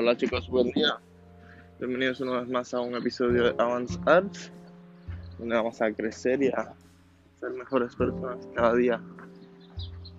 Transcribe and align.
Hola 0.00 0.16
chicos, 0.16 0.48
buen 0.48 0.70
día. 0.70 0.96
Bienvenidos 1.80 2.20
una 2.20 2.38
vez 2.38 2.48
más 2.48 2.72
a 2.72 2.80
un 2.80 2.94
episodio 2.94 3.42
de 3.42 3.54
Avance 3.60 3.98
Arts, 4.06 4.52
donde 5.40 5.56
vamos 5.56 5.82
a 5.82 5.90
crecer 5.90 6.40
y 6.40 6.50
a 6.50 6.72
ser 7.40 7.50
mejores 7.50 7.96
personas 7.96 8.46
cada 8.54 8.76
día 8.76 9.00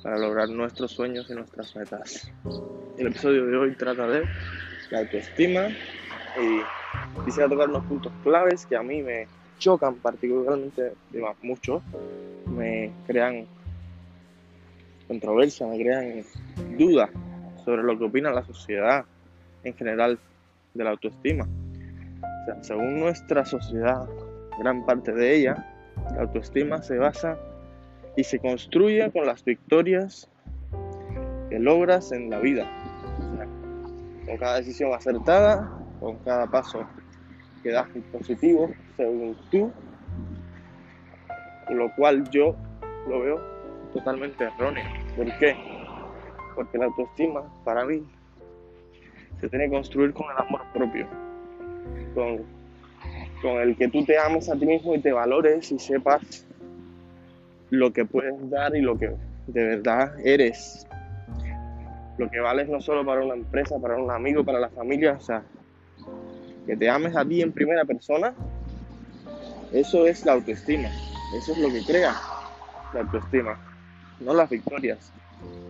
para 0.00 0.16
lograr 0.18 0.48
nuestros 0.48 0.92
sueños 0.92 1.28
y 1.28 1.34
nuestras 1.34 1.74
metas. 1.74 2.32
El 2.98 3.08
episodio 3.08 3.46
de 3.46 3.56
hoy 3.56 3.74
trata 3.74 4.06
de 4.06 4.22
la 4.92 5.00
autoestima 5.00 5.66
y 5.66 7.24
quisiera 7.24 7.48
tocar 7.48 7.68
unos 7.68 7.84
puntos 7.86 8.12
claves 8.22 8.66
que 8.66 8.76
a 8.76 8.82
mí 8.84 9.02
me 9.02 9.26
chocan 9.58 9.96
particularmente, 9.96 10.92
mucho, 11.42 11.82
me 12.46 12.92
crean 13.08 13.48
controversia, 15.08 15.66
me 15.66 15.82
crean 15.82 16.22
duda 16.78 17.10
sobre 17.64 17.82
lo 17.82 17.98
que 17.98 18.04
opina 18.04 18.30
la 18.30 18.44
sociedad 18.44 19.04
en 19.64 19.74
general 19.74 20.18
de 20.74 20.84
la 20.84 20.90
autoestima. 20.90 21.44
O 21.44 22.44
sea, 22.44 22.62
según 22.62 23.00
nuestra 23.00 23.44
sociedad, 23.44 24.08
gran 24.58 24.84
parte 24.86 25.12
de 25.12 25.36
ella, 25.36 25.66
la 26.14 26.22
autoestima 26.22 26.82
se 26.82 26.98
basa 26.98 27.38
y 28.16 28.24
se 28.24 28.38
construye 28.38 29.10
con 29.10 29.26
las 29.26 29.44
victorias 29.44 30.28
que 31.50 31.58
logras 31.58 32.12
en 32.12 32.30
la 32.30 32.38
vida. 32.38 32.70
Con 34.26 34.36
cada 34.38 34.56
decisión 34.56 34.92
acertada, 34.94 35.70
con 36.00 36.16
cada 36.18 36.46
paso 36.46 36.86
que 37.62 37.70
das 37.70 37.88
positivo, 38.12 38.70
según 38.96 39.36
tú, 39.50 39.72
lo 41.70 41.94
cual 41.96 42.28
yo 42.30 42.54
lo 43.08 43.20
veo 43.20 43.40
totalmente 43.92 44.44
erróneo. 44.44 44.84
¿Por 45.16 45.26
qué? 45.38 45.56
Porque 46.54 46.78
la 46.78 46.86
autoestima, 46.86 47.42
para 47.64 47.84
mí, 47.84 48.04
se 49.44 49.50
tiene 49.50 49.66
que 49.66 49.72
construir 49.72 50.14
con 50.14 50.24
el 50.30 50.38
amor 50.38 50.62
propio, 50.72 51.06
con, 52.14 52.38
con 53.42 53.60
el 53.60 53.76
que 53.76 53.88
tú 53.88 54.02
te 54.06 54.16
ames 54.16 54.48
a 54.48 54.56
ti 54.56 54.64
mismo 54.64 54.94
y 54.94 55.00
te 55.00 55.12
valores 55.12 55.70
y 55.70 55.78
sepas 55.78 56.46
lo 57.68 57.92
que 57.92 58.06
puedes 58.06 58.48
dar 58.48 58.74
y 58.74 58.80
lo 58.80 58.98
que 58.98 59.10
de 59.48 59.64
verdad 59.64 60.18
eres. 60.24 60.86
Lo 62.16 62.30
que 62.30 62.40
vales 62.40 62.70
no 62.70 62.80
solo 62.80 63.04
para 63.04 63.22
una 63.22 63.34
empresa, 63.34 63.78
para 63.78 63.96
un 63.96 64.10
amigo, 64.10 64.44
para 64.44 64.58
la 64.58 64.70
familia, 64.70 65.12
o 65.12 65.20
sea, 65.20 65.42
que 66.64 66.74
te 66.74 66.88
ames 66.88 67.14
a 67.14 67.22
ti 67.22 67.42
en 67.42 67.52
primera 67.52 67.84
persona, 67.84 68.32
eso 69.74 70.06
es 70.06 70.24
la 70.24 70.32
autoestima. 70.32 70.88
Eso 71.36 71.52
es 71.52 71.58
lo 71.58 71.68
que 71.68 71.84
crea 71.84 72.14
la 72.94 73.00
autoestima, 73.00 73.58
no 74.20 74.32
las 74.32 74.48
victorias. 74.48 75.12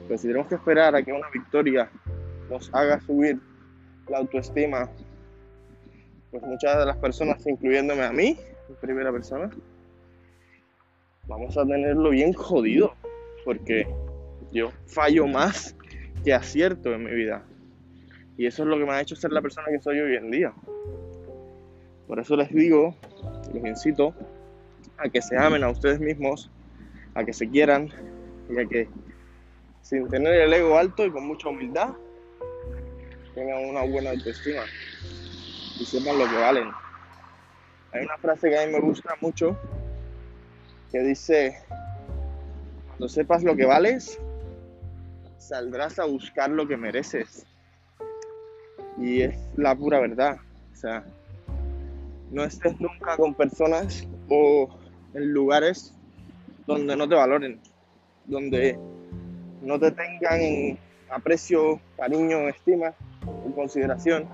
Pero 0.06 0.16
si 0.16 0.28
tenemos 0.28 0.47
que 0.47 0.55
esperar 0.55 0.94
a 0.94 1.03
que 1.03 1.12
una 1.12 1.28
victoria 1.33 1.91
nos 2.48 2.72
haga 2.72 3.00
subir 3.00 3.41
la 4.08 4.19
autoestima, 4.19 4.91
pues 6.30 6.42
muchas 6.42 6.78
de 6.78 6.86
las 6.86 6.97
personas, 6.97 7.47
incluyéndome 7.47 8.02
a 8.02 8.12
mí, 8.12 8.36
en 8.69 8.74
primera 8.77 9.12
persona, 9.12 9.50
vamos 11.27 11.56
a 11.56 11.64
tenerlo 11.64 12.10
bien 12.10 12.32
jodido, 12.32 12.94
porque 13.44 13.86
yo 14.52 14.70
fallo 14.86 15.27
más 15.27 15.77
que 16.25 16.34
acierto 16.34 16.92
en 16.92 17.05
mi 17.05 17.10
vida. 17.12 17.42
Y 18.36 18.47
eso 18.47 18.62
es 18.62 18.69
lo 18.69 18.78
que 18.78 18.84
me 18.84 18.92
ha 18.92 19.00
hecho 19.00 19.14
ser 19.14 19.32
la 19.32 19.42
persona 19.42 19.69
que 19.70 19.80
soy 19.80 20.00
hoy 20.00 20.16
en 20.16 20.30
día. 20.30 20.52
Por 22.08 22.19
eso 22.19 22.36
les 22.36 22.50
digo, 22.50 22.94
les 23.52 23.64
incito 23.64 24.14
a 24.98 25.08
que 25.08 25.22
se 25.22 25.36
amen 25.38 25.62
a 25.64 25.70
ustedes 25.70 26.00
mismos, 26.00 26.50
a 27.14 27.25
que 27.25 27.32
se 27.32 27.48
quieran 27.48 27.91
y 28.50 28.58
a 28.58 28.66
que 28.66 28.88
sin 29.82 30.08
tener 30.08 30.34
el 30.34 30.52
ego 30.52 30.77
alto 30.78 31.05
y 31.05 31.10
con 31.10 31.27
mucha 31.27 31.48
humildad 31.48 31.94
tengan 33.35 33.65
una 33.65 33.83
buena 33.83 34.11
autoestima 34.11 34.63
y 35.79 35.85
sepan 35.85 36.19
lo 36.19 36.28
que 36.28 36.37
valen. 36.37 36.71
Hay 37.93 38.05
una 38.05 38.19
frase 38.19 38.50
que 38.50 38.59
a 38.59 38.67
mí 38.67 38.72
me 38.72 38.81
gusta 38.81 39.17
mucho 39.21 39.56
que 40.91 41.00
dice, 41.00 41.59
cuando 42.87 43.09
sepas 43.09 43.43
lo 43.43 43.56
que 43.56 43.67
vales, 43.67 44.21
saldrás 45.39 45.99
a 45.99 46.05
buscar 46.05 46.50
lo 46.50 46.69
que 46.69 46.77
mereces. 46.77 47.44
Y 48.99 49.23
es 49.23 49.37
la 49.56 49.75
pura 49.75 49.99
verdad. 49.99 50.37
O 50.73 50.77
sea, 50.77 51.05
no 52.31 52.44
estés 52.44 52.81
nunca 52.81 53.17
con 53.17 53.34
personas 53.34 54.06
o 54.28 54.69
en 55.15 55.33
lugares 55.33 55.94
donde 56.67 56.97
no 56.97 57.09
te 57.09 57.15
valoren, 57.15 57.61
donde 58.27 58.78
no 59.62 59.78
te 59.78 59.91
tengan 59.91 60.41
en 60.41 60.78
aprecio, 61.11 61.81
cariño, 61.97 62.49
estima, 62.49 62.94
en 63.45 63.53
consideración 63.53 64.29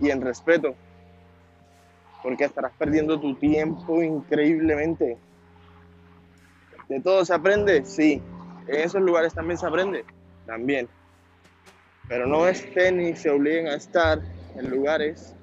y 0.00 0.10
en 0.10 0.20
respeto. 0.20 0.74
Porque 2.22 2.44
estarás 2.44 2.72
perdiendo 2.78 3.20
tu 3.20 3.34
tiempo 3.36 4.02
increíblemente. 4.02 5.18
¿De 6.88 7.00
todo 7.00 7.24
se 7.24 7.34
aprende? 7.34 7.84
Sí. 7.84 8.22
¿En 8.66 8.76
esos 8.76 9.00
lugares 9.00 9.34
también 9.34 9.58
se 9.58 9.66
aprende? 9.66 10.04
También. 10.46 10.88
Pero 12.08 12.26
no 12.26 12.46
estén 12.46 12.98
ni 12.98 13.16
se 13.16 13.30
obliguen 13.30 13.68
a 13.68 13.74
estar 13.74 14.20
en 14.54 14.70
lugares 14.70 15.34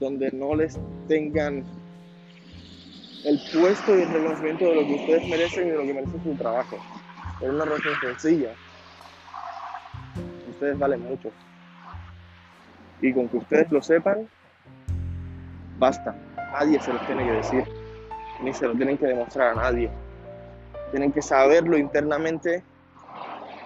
donde 0.00 0.30
no 0.32 0.54
les 0.54 0.78
tengan 1.08 1.64
el 3.24 3.40
puesto 3.52 3.98
y 3.98 4.02
el 4.02 4.12
reconocimiento 4.12 4.64
de 4.66 4.74
lo 4.74 4.86
que 4.86 4.94
ustedes 4.94 5.28
merecen 5.28 5.68
y 5.68 5.70
de 5.70 5.76
lo 5.76 5.82
que 5.82 5.94
merece 5.94 6.22
su 6.22 6.34
trabajo. 6.34 6.78
Por 7.40 7.50
una 7.50 7.64
razón 7.64 7.92
sencilla. 8.00 8.54
Ustedes 10.50 10.78
valen 10.78 11.02
mucho. 11.02 11.30
Y 13.00 13.12
con 13.12 13.28
que 13.28 13.36
ustedes 13.36 13.70
lo 13.70 13.82
sepan, 13.82 14.28
basta. 15.78 16.14
Nadie 16.52 16.80
se 16.80 16.92
los 16.92 17.04
tiene 17.06 17.24
que 17.24 17.32
decir, 17.32 17.64
ni 18.40 18.52
se 18.52 18.66
lo 18.66 18.74
tienen 18.74 18.96
que 18.96 19.06
demostrar 19.06 19.52
a 19.52 19.54
nadie. 19.54 19.90
Tienen 20.90 21.12
que 21.12 21.22
saberlo 21.22 21.76
internamente 21.76 22.62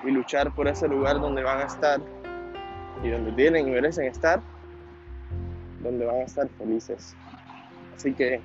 y 0.05 0.11
luchar 0.11 0.55
por 0.55 0.69
ese 0.69 0.89
lugar 0.89 1.21
donde 1.21 1.43
van 1.43 1.61
a 1.61 1.65
estar 1.65 2.00
y 3.03 3.11
donde 3.11 3.33
tienen 3.33 3.69
y 3.69 3.71
merecen 3.72 4.06
estar, 4.06 4.41
donde 5.83 6.06
van 6.06 6.16
a 6.16 6.22
estar 6.22 6.49
felices. 6.59 7.15
Así 7.95 8.12
que, 8.15 8.41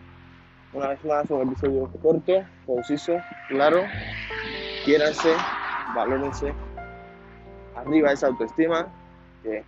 una 0.73 0.89
vez 0.89 1.03
más, 1.05 1.29
un 1.29 1.47
episodio 1.47 1.89
corto, 2.01 2.43
conciso, 2.65 3.17
claro. 3.47 3.85
Quiéranse, 4.85 5.33
valórense, 5.95 6.53
arriba 7.75 8.11
esa 8.11 8.27
autoestima, 8.27 8.87
que 9.43 9.63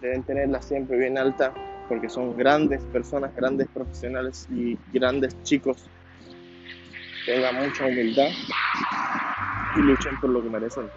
deben 0.00 0.22
tenerla 0.22 0.60
siempre 0.62 0.96
bien 0.98 1.18
alta, 1.18 1.52
porque 1.88 2.08
son 2.08 2.36
grandes 2.36 2.82
personas, 2.84 3.34
grandes 3.34 3.68
profesionales 3.68 4.48
y 4.50 4.78
grandes 4.92 5.40
chicos. 5.42 5.88
Tengan 7.24 7.56
mucha 7.56 7.86
humildad 7.86 8.28
y 9.76 9.80
luchen 9.80 10.18
por 10.20 10.30
lo 10.30 10.42
que 10.42 10.48
merecen. 10.48 10.88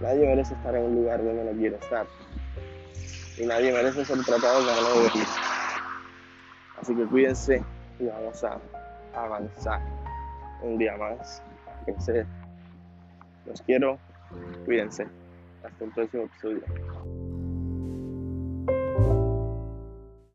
Nadie 0.00 0.26
merece 0.26 0.54
estar 0.54 0.74
en 0.74 0.82
un 0.82 0.94
lugar 0.94 1.24
donde 1.24 1.44
no 1.44 1.58
quiere 1.58 1.76
estar. 1.76 2.06
Y 3.38 3.46
nadie 3.46 3.72
merece 3.72 4.04
ser 4.04 4.22
tratado 4.24 4.64
como 4.64 4.80
no 4.80 4.94
debería. 4.94 5.26
Así 6.80 6.94
que 6.94 7.04
cuídense 7.06 7.62
y 7.98 8.06
vamos 8.06 8.44
a 8.44 8.58
avanzar 9.14 9.80
un 10.62 10.78
día 10.78 10.96
más. 10.96 11.42
Los 13.46 13.62
quiero. 13.62 13.98
Cuídense. 14.64 15.06
Hasta 15.62 15.84
el 15.84 15.90
próximo 15.92 16.24
episodio. 16.24 17.25